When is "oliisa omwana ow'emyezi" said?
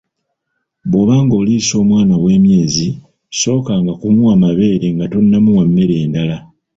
1.37-2.89